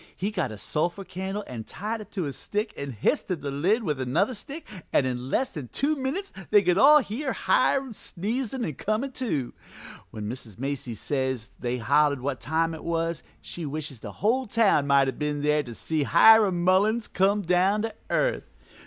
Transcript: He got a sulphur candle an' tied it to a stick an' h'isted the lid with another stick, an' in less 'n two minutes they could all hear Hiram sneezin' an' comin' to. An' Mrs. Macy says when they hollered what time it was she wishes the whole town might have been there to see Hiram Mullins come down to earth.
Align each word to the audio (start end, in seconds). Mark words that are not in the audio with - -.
He 0.17 0.31
got 0.31 0.49
a 0.49 0.57
sulphur 0.57 1.03
candle 1.03 1.43
an' 1.45 1.63
tied 1.65 2.01
it 2.01 2.09
to 2.13 2.25
a 2.25 2.33
stick 2.33 2.73
an' 2.75 2.91
h'isted 3.03 3.41
the 3.43 3.51
lid 3.51 3.83
with 3.83 4.01
another 4.01 4.33
stick, 4.33 4.67
an' 4.91 5.05
in 5.05 5.29
less 5.29 5.55
'n 5.55 5.69
two 5.71 5.95
minutes 5.95 6.33
they 6.49 6.63
could 6.63 6.79
all 6.79 7.01
hear 7.01 7.33
Hiram 7.33 7.93
sneezin' 7.93 8.65
an' 8.65 8.73
comin' 8.73 9.11
to. 9.11 9.53
An' 10.11 10.23
Mrs. 10.27 10.57
Macy 10.57 10.95
says 10.95 11.51
when 11.59 11.71
they 11.71 11.77
hollered 11.77 12.21
what 12.21 12.41
time 12.41 12.73
it 12.73 12.83
was 12.83 13.21
she 13.41 13.63
wishes 13.63 13.99
the 13.99 14.13
whole 14.23 14.47
town 14.47 14.87
might 14.87 15.07
have 15.07 15.19
been 15.19 15.43
there 15.43 15.61
to 15.61 15.75
see 15.75 16.01
Hiram 16.01 16.63
Mullins 16.63 17.07
come 17.07 17.43
down 17.43 17.83
to 17.83 17.93
earth. 18.09 18.55